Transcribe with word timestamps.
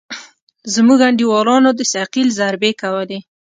زموږ 0.73 0.99
انډيوالانو 1.07 1.69
د 1.75 1.81
ثقيل 1.93 2.27
ضربې 2.39 2.71
کولې. 2.81 3.19